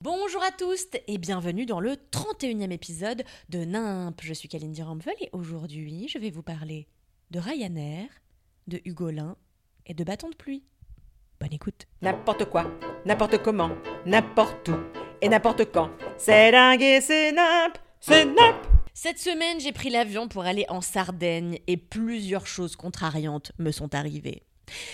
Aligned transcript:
Bonjour 0.00 0.44
à 0.44 0.52
tous 0.52 0.86
et 1.08 1.18
bienvenue 1.18 1.66
dans 1.66 1.80
le 1.80 1.94
31e 2.12 2.70
épisode 2.70 3.24
de 3.48 3.64
NIMP. 3.64 4.14
Je 4.22 4.32
suis 4.32 4.48
Kalindi 4.48 4.80
Rampvel 4.80 5.16
et 5.20 5.28
aujourd'hui 5.32 6.06
je 6.06 6.18
vais 6.18 6.30
vous 6.30 6.44
parler 6.44 6.86
de 7.32 7.40
Ryanair, 7.40 8.06
de 8.68 8.80
Hugolin 8.84 9.36
et 9.86 9.94
de 9.94 10.04
bâton 10.04 10.30
de 10.30 10.36
pluie. 10.36 10.62
Bonne 11.40 11.52
écoute. 11.52 11.88
N'importe 12.00 12.44
quoi, 12.44 12.70
n'importe 13.06 13.42
comment, 13.42 13.72
n'importe 14.06 14.68
où 14.68 14.76
et 15.20 15.28
n'importe 15.28 15.72
quand. 15.72 15.90
C'est 16.16 16.52
dingue 16.52 16.82
et 16.82 17.00
c'est 17.00 17.32
nimp, 17.32 17.76
c'est 17.98 18.24
nimp. 18.24 18.56
Cette 18.94 19.18
semaine, 19.18 19.58
j'ai 19.58 19.72
pris 19.72 19.90
l'avion 19.90 20.28
pour 20.28 20.44
aller 20.44 20.64
en 20.68 20.80
Sardaigne 20.80 21.58
et 21.66 21.76
plusieurs 21.76 22.46
choses 22.46 22.76
contrariantes 22.76 23.50
me 23.58 23.72
sont 23.72 23.96
arrivées. 23.96 24.44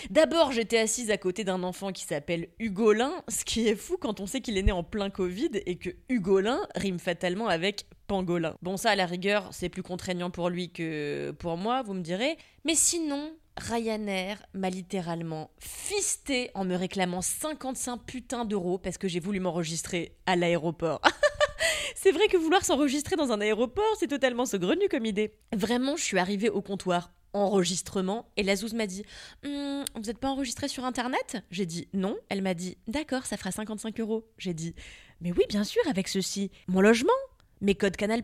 D'abord, 0.09 0.51
j'étais 0.51 0.77
assise 0.77 1.11
à 1.11 1.17
côté 1.17 1.43
d'un 1.43 1.63
enfant 1.63 1.91
qui 1.91 2.03
s'appelle 2.03 2.49
Hugolin, 2.59 3.13
ce 3.27 3.45
qui 3.45 3.67
est 3.67 3.75
fou 3.75 3.97
quand 3.99 4.19
on 4.19 4.27
sait 4.27 4.41
qu'il 4.41 4.57
est 4.57 4.63
né 4.63 4.71
en 4.71 4.83
plein 4.83 5.09
Covid 5.09 5.51
et 5.65 5.75
que 5.77 5.89
Hugolin 6.09 6.59
rime 6.75 6.99
fatalement 6.99 7.47
avec 7.47 7.85
pangolin. 8.07 8.55
Bon, 8.61 8.77
ça, 8.77 8.91
à 8.91 8.95
la 8.95 9.05
rigueur, 9.05 9.49
c'est 9.51 9.69
plus 9.69 9.83
contraignant 9.83 10.29
pour 10.29 10.49
lui 10.49 10.71
que 10.71 11.31
pour 11.39 11.57
moi, 11.57 11.81
vous 11.81 11.93
me 11.93 12.01
direz. 12.01 12.37
Mais 12.63 12.75
sinon, 12.75 13.31
Ryanair 13.57 14.45
m'a 14.53 14.69
littéralement 14.69 15.49
fisté 15.59 16.51
en 16.55 16.65
me 16.65 16.75
réclamant 16.75 17.21
55 17.21 18.03
putains 18.05 18.45
d'euros 18.45 18.77
parce 18.77 18.97
que 18.97 19.07
j'ai 19.07 19.19
voulu 19.19 19.39
m'enregistrer 19.39 20.15
à 20.25 20.35
l'aéroport. 20.35 21.01
C'est 21.95 22.11
vrai 22.11 22.27
que 22.27 22.37
vouloir 22.37 22.63
s'enregistrer 22.63 23.15
dans 23.15 23.31
un 23.31 23.41
aéroport, 23.41 23.95
c'est 23.97 24.07
totalement 24.07 24.45
saugrenu 24.45 24.87
comme 24.89 25.07
idée. 25.07 25.33
Vraiment, 25.55 25.95
je 25.95 26.03
suis 26.03 26.19
arrivée 26.19 26.49
au 26.49 26.61
comptoir 26.61 27.11
enregistrement 27.43 28.25
et 28.37 28.43
la 28.43 28.55
zouze 28.55 28.73
m'a 28.73 28.87
dit 28.87 29.03
Hum, 29.45 29.83
Vous 29.95 30.01
n'êtes 30.01 30.17
pas 30.17 30.29
enregistré 30.29 30.67
sur 30.67 30.85
internet? 30.85 31.37
J'ai 31.51 31.65
dit 31.65 31.87
non. 31.93 32.15
Elle 32.29 32.41
m'a 32.41 32.53
dit 32.53 32.77
D'accord, 32.87 33.25
ça 33.25 33.37
fera 33.37 33.51
55 33.51 33.99
euros. 33.99 34.27
J'ai 34.37 34.53
dit 34.53 34.75
Mais 35.21 35.31
oui, 35.31 35.43
bien 35.49 35.63
sûr, 35.63 35.81
avec 35.89 36.07
ceci. 36.07 36.51
Mon 36.67 36.81
logement 36.81 37.13
mes 37.61 37.75
codes 37.75 37.95
Canal+, 37.95 38.21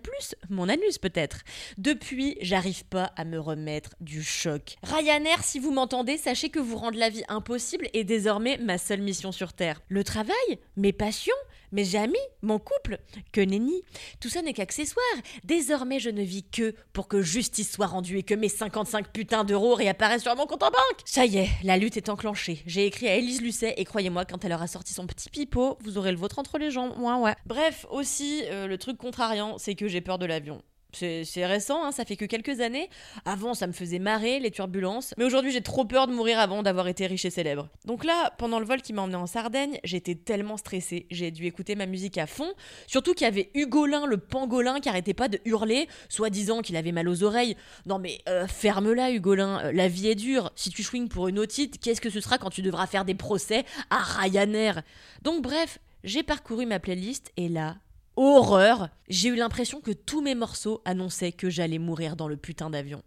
mon 0.49 0.69
anus 0.69 0.97
peut-être. 0.97 1.39
Depuis, 1.77 2.37
j'arrive 2.41 2.85
pas 2.85 3.11
à 3.15 3.25
me 3.25 3.39
remettre 3.39 3.91
du 3.99 4.23
choc. 4.23 4.75
Ryanair, 4.83 5.43
si 5.43 5.59
vous 5.59 5.71
m'entendez, 5.71 6.17
sachez 6.17 6.49
que 6.49 6.59
vous 6.59 6.77
rendre 6.77 6.97
la 6.97 7.09
vie 7.09 7.23
impossible 7.27 7.87
est 7.93 8.03
désormais 8.03 8.57
ma 8.57 8.77
seule 8.77 9.01
mission 9.01 9.31
sur 9.31 9.53
Terre. 9.53 9.81
Le 9.87 10.03
travail, 10.03 10.35
mes 10.75 10.93
passions, 10.93 11.33
mes 11.71 11.95
amis, 11.95 12.15
mon 12.41 12.59
couple, 12.59 12.99
que 13.31 13.41
nenni. 13.41 13.83
Tout 14.19 14.29
ça 14.29 14.41
n'est 14.41 14.53
qu'accessoire. 14.53 15.05
Désormais, 15.43 15.99
je 15.99 16.09
ne 16.09 16.21
vis 16.21 16.43
que 16.43 16.75
pour 16.93 17.07
que 17.07 17.21
justice 17.21 17.71
soit 17.71 17.87
rendue 17.87 18.17
et 18.17 18.23
que 18.23 18.33
mes 18.33 18.49
55 18.49 19.09
putains 19.11 19.43
d'euros 19.43 19.75
réapparaissent 19.75 20.23
sur 20.23 20.35
mon 20.35 20.45
compte 20.45 20.63
en 20.63 20.71
banque. 20.71 21.01
Ça 21.05 21.25
y 21.25 21.37
est, 21.37 21.49
la 21.63 21.77
lutte 21.77 21.97
est 21.97 22.09
enclenchée. 22.09 22.61
J'ai 22.65 22.85
écrit 22.85 23.07
à 23.07 23.15
Élise 23.15 23.41
Lucet 23.41 23.73
et 23.77 23.85
croyez-moi, 23.85 24.25
quand 24.25 24.43
elle 24.45 24.53
aura 24.53 24.67
sorti 24.67 24.93
son 24.93 25.07
petit 25.07 25.29
pipeau, 25.29 25.77
vous 25.81 25.97
aurez 25.97 26.11
le 26.11 26.17
vôtre 26.17 26.39
entre 26.39 26.57
les 26.57 26.71
jambes. 26.71 26.93
Ouais, 26.99 27.13
ouais. 27.13 27.35
Bref, 27.45 27.85
aussi, 27.89 28.43
euh, 28.45 28.67
le 28.67 28.77
truc 28.77 28.97
contrariant, 28.97 29.57
c'est 29.57 29.75
que 29.75 29.87
j'ai 29.87 30.01
peur 30.01 30.17
de 30.17 30.25
l'avion. 30.25 30.61
C'est 30.93 31.45
récent, 31.45 31.83
hein, 31.83 31.91
ça 31.91 32.05
fait 32.05 32.15
que 32.15 32.25
quelques 32.25 32.59
années. 32.59 32.89
Avant, 33.25 33.53
ça 33.53 33.67
me 33.67 33.71
faisait 33.71 33.99
marrer, 33.99 34.39
les 34.39 34.51
turbulences. 34.51 35.13
Mais 35.17 35.23
aujourd'hui, 35.23 35.51
j'ai 35.51 35.61
trop 35.61 35.85
peur 35.85 36.07
de 36.07 36.13
mourir 36.13 36.39
avant 36.39 36.63
d'avoir 36.63 36.87
été 36.87 37.07
riche 37.07 37.25
et 37.25 37.29
célèbre. 37.29 37.69
Donc 37.85 38.03
là, 38.03 38.33
pendant 38.37 38.59
le 38.59 38.65
vol 38.65 38.81
qui 38.81 38.93
m'a 38.93 39.01
emmené 39.01 39.15
en 39.15 39.27
Sardaigne, 39.27 39.79
j'étais 39.83 40.15
tellement 40.15 40.57
stressée. 40.57 41.07
J'ai 41.11 41.31
dû 41.31 41.45
écouter 41.45 41.75
ma 41.75 41.85
musique 41.85 42.17
à 42.17 42.27
fond. 42.27 42.53
Surtout 42.87 43.13
qu'il 43.13 43.25
y 43.25 43.27
avait 43.27 43.49
Hugolin, 43.53 44.05
le 44.05 44.17
pangolin, 44.17 44.79
qui 44.79 44.89
arrêtait 44.89 45.13
pas 45.13 45.27
de 45.27 45.39
hurler, 45.45 45.87
soi-disant 46.09 46.61
qu'il 46.61 46.75
avait 46.75 46.91
mal 46.91 47.07
aux 47.07 47.23
oreilles. 47.23 47.55
Non 47.85 47.99
mais, 47.99 48.19
euh, 48.27 48.47
ferme-la, 48.47 49.11
Hugolin. 49.11 49.65
Euh, 49.65 49.71
la 49.71 49.87
vie 49.87 50.09
est 50.09 50.15
dure. 50.15 50.51
Si 50.55 50.69
tu 50.69 50.83
swings 50.83 51.07
pour 51.07 51.27
une 51.27 51.39
otite, 51.39 51.79
qu'est-ce 51.79 52.01
que 52.01 52.09
ce 52.09 52.21
sera 52.21 52.37
quand 52.37 52.49
tu 52.49 52.61
devras 52.61 52.87
faire 52.87 53.05
des 53.05 53.15
procès 53.15 53.65
à 53.89 53.97
Ryanair? 53.97 54.83
Donc 55.21 55.41
bref, 55.41 55.79
j'ai 56.03 56.23
parcouru 56.23 56.65
ma 56.65 56.79
playlist 56.79 57.31
et 57.37 57.47
là, 57.47 57.77
horreur. 58.15 58.89
J'ai 59.09 59.29
eu 59.29 59.35
l'impression 59.35 59.81
que 59.81 59.91
tous 59.91 60.21
mes 60.21 60.35
morceaux 60.35 60.81
annonçaient 60.85 61.31
que 61.31 61.49
j'allais 61.49 61.79
mourir 61.79 62.15
dans 62.15 62.27
le 62.27 62.37
putain 62.37 62.69
d'avion. 62.69 63.03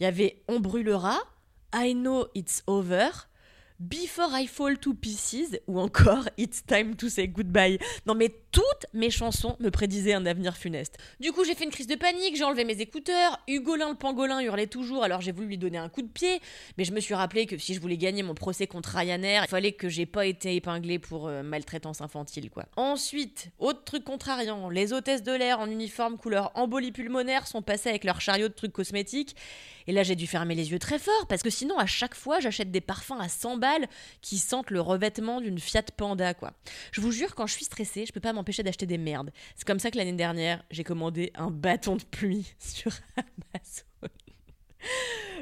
Il 0.00 0.04
y 0.04 0.06
avait 0.06 0.42
On 0.48 0.60
brûlera, 0.60 1.18
I 1.74 1.94
know 1.94 2.26
it's 2.34 2.62
over, 2.66 3.10
Before 3.78 4.30
I 4.32 4.46
fall 4.46 4.78
to 4.78 4.94
pieces 4.94 5.60
ou 5.66 5.78
encore 5.78 6.30
It's 6.38 6.64
time 6.64 6.96
to 6.96 7.10
say 7.10 7.28
goodbye. 7.28 7.78
Non 8.06 8.14
mais 8.14 8.34
toutes 8.50 8.86
mes 8.94 9.10
chansons 9.10 9.54
me 9.60 9.70
prédisaient 9.70 10.14
un 10.14 10.24
avenir 10.24 10.56
funeste. 10.56 10.96
Du 11.20 11.30
coup 11.30 11.44
j'ai 11.44 11.54
fait 11.54 11.64
une 11.64 11.70
crise 11.70 11.86
de 11.86 11.94
panique, 11.94 12.36
j'ai 12.36 12.44
enlevé 12.44 12.64
mes 12.64 12.80
écouteurs, 12.80 13.38
Hugolin 13.46 13.90
le 13.90 13.94
pangolin 13.94 14.40
hurlait 14.40 14.66
toujours 14.66 15.04
alors 15.04 15.20
j'ai 15.20 15.30
voulu 15.30 15.48
lui 15.48 15.58
donner 15.58 15.76
un 15.76 15.90
coup 15.90 16.00
de 16.00 16.08
pied, 16.08 16.40
mais 16.78 16.84
je 16.84 16.92
me 16.92 17.00
suis 17.00 17.12
rappelé 17.12 17.44
que 17.44 17.58
si 17.58 17.74
je 17.74 17.80
voulais 17.80 17.98
gagner 17.98 18.22
mon 18.22 18.34
procès 18.34 18.66
contre 18.66 18.96
Ryanair, 18.96 19.44
il 19.44 19.48
fallait 19.48 19.72
que 19.72 19.90
j'ai 19.90 20.06
pas 20.06 20.24
été 20.24 20.56
épinglé 20.56 20.98
pour 20.98 21.28
euh, 21.28 21.42
maltraitance 21.42 22.00
infantile 22.00 22.48
quoi. 22.48 22.64
Ensuite, 22.76 23.50
autre 23.58 23.84
truc 23.84 24.04
contrariant, 24.04 24.70
les 24.70 24.94
hôtesses 24.94 25.22
de 25.22 25.32
l'air 25.32 25.60
en 25.60 25.70
uniforme 25.70 26.16
couleur 26.16 26.50
embolie 26.54 26.92
pulmonaire 26.92 27.46
sont 27.46 27.60
passées 27.60 27.90
avec 27.90 28.04
leur 28.04 28.22
chariot 28.22 28.48
de 28.48 28.54
trucs 28.54 28.72
cosmétiques 28.72 29.36
et 29.86 29.92
là 29.92 30.02
j'ai 30.02 30.16
dû 30.16 30.26
fermer 30.26 30.54
les 30.54 30.72
yeux 30.72 30.78
très 30.78 30.98
fort 30.98 31.26
parce 31.28 31.42
que 31.42 31.50
sinon 31.50 31.76
à 31.78 31.86
chaque 31.86 32.14
fois 32.14 32.40
j'achète 32.40 32.70
des 32.70 32.80
parfums 32.80 33.20
à 33.20 33.28
100 33.28 33.58
balles 33.58 33.65
qui 34.20 34.38
sentent 34.38 34.70
le 34.70 34.80
revêtement 34.80 35.40
d'une 35.40 35.58
Fiat 35.58 35.82
Panda 35.96 36.34
quoi. 36.34 36.52
Je 36.92 37.00
vous 37.00 37.12
jure 37.12 37.34
quand 37.34 37.46
je 37.46 37.54
suis 37.54 37.64
stressée, 37.64 38.06
je 38.06 38.12
peux 38.12 38.20
pas 38.20 38.32
m'empêcher 38.32 38.62
d'acheter 38.62 38.86
des 38.86 38.98
merdes. 38.98 39.30
C'est 39.54 39.66
comme 39.66 39.78
ça 39.78 39.90
que 39.90 39.98
l'année 39.98 40.12
dernière, 40.12 40.62
j'ai 40.70 40.84
commandé 40.84 41.30
un 41.34 41.50
bâton 41.50 41.96
de 41.96 42.04
pluie 42.04 42.54
sur 42.58 42.92
Amazon. 43.16 44.12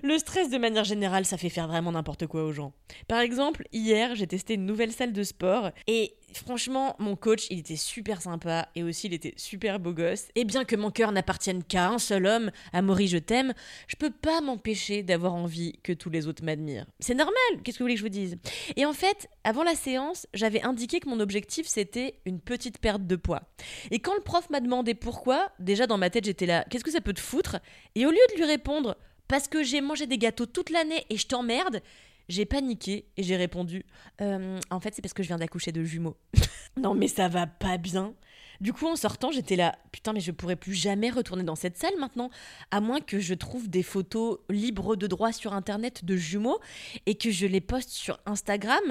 Le 0.03 0.19
stress 0.19 0.51
de 0.51 0.59
manière 0.59 0.85
générale, 0.85 1.25
ça 1.25 1.37
fait 1.37 1.49
faire 1.49 1.69
vraiment 1.69 1.93
n'importe 1.93 2.27
quoi 2.27 2.45
aux 2.45 2.53
gens. 2.53 2.73
Par 3.09 3.21
exemple, 3.21 3.67
hier, 3.73 4.15
j'ai 4.15 4.27
testé 4.27 4.55
une 4.55 4.67
nouvelle 4.67 4.93
salle 4.93 5.13
de 5.13 5.23
sport 5.23 5.71
et 5.87 6.15
franchement, 6.37 6.97
mon 6.99 7.17
coach, 7.17 7.47
il 7.51 7.59
était 7.59 7.77
super 7.77 8.23
sympa 8.23 8.69
et 8.75 8.83
aussi 8.83 9.07
il 9.07 9.15
était 9.15 9.35
super 9.37 9.79
beau 9.79 9.93
gosse. 9.93 10.27
Et 10.35 10.45
bien 10.45 10.65
que 10.65 10.77
mon 10.77 10.91
cœur 10.91 11.13
n'appartienne 11.13 11.63
qu'à 11.65 11.89
un 11.89 11.99
seul 11.99 12.27
homme, 12.27 12.51
Amaury, 12.73 13.09
je 13.09 13.19
t'aime, 13.19 13.55
je 13.87 13.97
peux 13.97 14.11
pas 14.11 14.41
m'empêcher 14.41 15.03
d'avoir 15.03 15.35
envie 15.35 15.79
que 15.83 15.93
tous 15.93 16.11
les 16.11 16.27
autres 16.27 16.45
m'admirent. 16.45 16.87
C'est 17.01 17.15
normal, 17.15 17.35
qu'est-ce 17.63 17.79
que 17.79 17.83
vous 17.83 17.87
voulez 17.87 17.95
que 17.95 18.01
je 18.01 18.05
vous 18.05 18.09
dise? 18.09 18.37
Et 18.77 18.85
en 18.85 18.93
fait, 18.93 19.29
avant 19.45 19.63
la 19.63 19.75
séance, 19.75 20.27
j'avais 20.35 20.63
indiqué 20.63 21.01
que 21.01 21.09
mon 21.09 21.21
objectif 21.21 21.67
c'était 21.67 22.21
une 22.27 22.41
petite 22.41 22.79
perte 22.79 23.07
de 23.07 23.17
poids. 23.17 23.43
Et 23.91 23.99
quand 23.99 24.15
le 24.15 24.23
prof 24.23 24.49
m'a 24.51 24.61
demandé 24.61 24.95
pourquoi, 24.95 25.51
déjà 25.59 25.87
dans 25.87 25.99
ma 25.99 26.11
tête 26.11 26.25
j'étais 26.25 26.47
là, 26.47 26.65
qu'est-ce 26.71 26.85
que 26.85 26.91
ça 26.91 27.01
peut 27.01 27.15
te 27.15 27.21
foutre? 27.21 27.57
Et 27.95 28.07
au 28.07 28.11
lieu 28.11 28.19
de 28.33 28.37
lui 28.37 28.45
répondre, 28.45 28.97
parce 29.29 29.49
que 29.49 29.63
j'ai 29.63 29.81
mangé 29.81 30.07
des 30.07 30.19
gâteaux 30.19 30.47
toute 30.47 30.71
l'année 30.71 31.05
et 31.11 31.17
je 31.17 31.27
t'emmerde, 31.27 31.81
j'ai 32.29 32.45
paniqué 32.47 33.07
et 33.17 33.23
j'ai 33.23 33.37
répondu 33.37 33.85
Euh, 34.21 34.59
En 34.71 34.81
fait, 34.81 34.95
c'est 34.95 35.03
parce 35.03 35.15
que 35.15 35.23
je 35.23 35.29
viens 35.29 35.39
d'accoucher 35.39 35.73
de 35.73 35.85
jumeaux. 35.85 36.17
non, 36.77 36.95
mais 36.95 37.09
ça 37.09 37.29
va 37.29 37.47
pas 37.47 37.77
bien. 37.79 38.15
Du 38.61 38.73
coup, 38.73 38.87
en 38.87 38.97
sortant, 38.97 39.33
j'étais 39.33 39.57
là, 39.57 39.77
putain, 39.91 40.13
mais 40.13 40.21
je 40.21 40.31
pourrais 40.31 40.57
plus 40.57 40.75
jamais 40.75 41.11
retourner 41.11 41.43
dans 41.43 41.57
cette 41.57 41.77
salle 41.77 41.95
maintenant, 41.99 42.31
à 42.71 42.81
moins 42.81 43.01
que 43.01 43.19
je 43.19 43.35
trouve 43.35 43.69
des 43.69 43.83
photos 43.83 44.39
libres 44.49 44.95
de 44.97 45.07
droit 45.07 45.33
sur 45.33 45.55
internet 45.55 46.05
de 46.05 46.17
jumeaux 46.17 46.61
et 47.07 47.17
que 47.17 47.31
je 47.31 47.47
les 47.47 47.61
poste 47.61 47.91
sur 47.91 48.19
Instagram. 48.27 48.83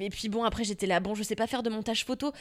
Et 0.00 0.10
puis, 0.10 0.28
bon, 0.28 0.42
après, 0.42 0.64
j'étais 0.64 0.86
là, 0.86 0.98
bon, 1.00 1.14
je 1.14 1.22
sais 1.22 1.36
pas 1.36 1.46
faire 1.46 1.62
de 1.62 1.70
montage 1.70 2.04
photo. 2.04 2.32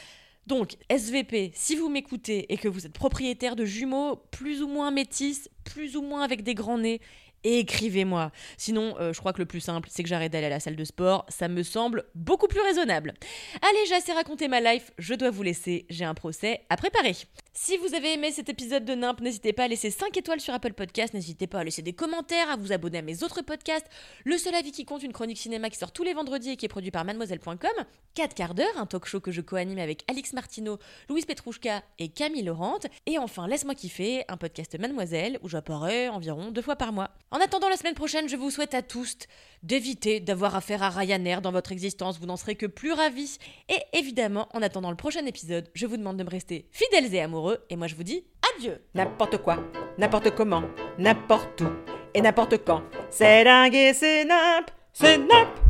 Donc, 0.48 0.78
SVP, 0.90 1.52
si 1.54 1.76
vous 1.76 1.90
m'écoutez 1.90 2.52
et 2.52 2.58
que 2.58 2.70
vous 2.70 2.86
êtes 2.86 2.94
propriétaire 2.94 3.56
de 3.56 3.66
jumeaux 3.66 4.16
plus 4.32 4.64
ou 4.64 4.68
moins 4.68 4.92
métis, 4.92 5.50
plus 5.66 5.98
ou 5.98 6.02
moins 6.02 6.24
avec 6.24 6.42
des 6.42 6.56
grands 6.56 6.78
nez, 6.78 7.02
écrivez-moi. 7.44 8.32
Sinon, 8.58 8.96
euh, 9.00 9.14
je 9.14 9.20
crois 9.20 9.34
que 9.34 9.40
le 9.40 9.46
plus 9.46 9.60
simple, 9.60 9.90
c'est 9.92 10.04
que 10.04 10.10
j'arrête 10.10 10.32
d'aller 10.32 10.48
à 10.48 10.50
la 10.50 10.60
salle 10.60 10.76
de 10.76 10.84
sport. 10.84 11.26
Ça 11.30 11.48
me 11.48 11.64
semble 11.64 12.06
beaucoup 12.16 12.48
plus 12.48 12.62
raisonnable. 12.62 13.14
Allez, 13.62 13.86
j'ai 13.88 13.96
assez 13.96 14.14
raconté 14.14 14.48
ma 14.48 14.62
life, 14.62 14.92
je 14.98 15.14
dois 15.14 15.32
vous 15.32 15.44
laisser, 15.44 15.86
j'ai 15.90 16.06
un 16.06 16.14
procès 16.14 16.62
à 16.70 16.78
préparer. 16.78 17.16
Si 17.54 17.76
vous 17.78 17.96
avez 17.96 18.14
aimé 18.14 18.32
cet 18.32 18.50
épisode 18.50 18.86
de 18.86 18.94
Nimp, 18.94 19.20
n'hésitez 19.20 19.52
pas 19.52 19.64
à 19.64 19.68
laisser 19.68 19.90
5 19.90 20.16
étoiles 20.16 20.40
sur 20.40 20.54
Apple 20.54 20.74
Podcast, 20.74 21.16
n'hésitez 21.16 21.48
pas 21.48 21.60
à 21.60 21.64
laisser 21.64 21.82
des 21.82 21.94
commentaires, 21.94 22.52
à 22.52 22.56
vous 22.56 22.72
abonner 22.72 23.00
à 23.00 23.02
mes 23.02 23.24
autres 23.24 23.42
podcasts, 23.42 23.88
Le 24.26 24.38
seul 24.38 24.54
avis 24.54 24.72
qui 24.72 24.86
compte, 24.86 25.02
une 25.02 25.12
chronique 25.12 25.40
cinéma 25.40 25.72
qui 25.72 25.78
sort 25.78 25.92
tous 25.92 26.04
les 26.04 26.14
vendredis 26.14 26.52
et 26.52 26.56
qui 26.56 26.66
est 26.66 26.70
produit 26.70 26.92
par 26.92 27.04
mademoiselle.com, 27.04 27.86
4 28.14 28.36
quarts 28.36 28.54
d'heure, 28.54 28.78
un 28.78 28.86
talk 28.86 29.06
show 29.06 29.20
que 29.20 29.32
je 29.32 29.42
co-anime 29.42 29.80
avec 29.80 30.04
Alix 30.08 30.34
Martineau, 30.34 30.78
Louise 31.10 31.26
Petrouchka 31.26 31.84
et 31.98 32.10
Camille 32.10 32.44
Laurent, 32.44 32.78
et 33.08 33.18
enfin 33.18 33.48
Laisse-moi 33.48 33.74
kiffer, 33.74 34.24
un 34.28 34.38
podcast 34.38 34.78
Mademoiselle 34.78 35.40
où 35.42 35.50
j'apparais 35.50 36.10
environ 36.10 36.52
deux 36.52 36.62
fois 36.62 36.76
par 36.76 36.94
mois. 36.94 37.10
En 37.30 37.42
attendant 37.42 37.68
la 37.68 37.76
semaine 37.76 37.94
prochaine, 37.94 38.30
je 38.30 38.38
vous 38.38 38.50
souhaite 38.50 38.74
à 38.74 38.82
tous 38.82 39.18
d'éviter 39.62 40.22
d'avoir 40.22 40.56
affaire 40.56 40.82
à 40.82 40.90
Ryanair 40.90 41.42
dans 41.42 41.52
votre 41.52 41.74
existence, 41.74 42.20
vous 42.20 42.26
n'en 42.26 42.38
serez 42.38 42.56
que 42.56 42.66
plus 42.66 42.94
ravis. 42.94 43.38
Et 43.68 43.98
évidemment, 43.98 44.48
en 44.54 44.62
attendant 44.62 44.92
le 44.92 44.96
prochain 44.96 45.26
épisode, 45.26 45.70
je 45.74 45.86
vous 45.86 45.98
demande 45.98 46.16
de 46.16 46.24
me 46.24 46.30
rester 46.30 46.70
fidèles 46.72 47.14
et 47.14 47.20
amoureux. 47.20 47.66
Et 47.70 47.76
moi 47.76 47.88
je 47.88 47.96
vous 47.96 48.04
dis 48.04 48.24
adieu. 48.56 48.82
N'importe 48.94 49.40
quoi, 49.40 49.62
n'importe 49.98 50.34
comment, 50.36 50.64
n'importe 50.98 51.62
où. 51.62 51.70
Et 52.14 52.22
n'importe 52.22 52.64
quand. 52.64 52.84
C'est 53.12 53.44
dingue 53.44 53.76
et 53.76 53.94
c'est 53.94 54.24
nimp, 54.24 54.72
c'est 54.94 55.18
nimp. 55.18 55.67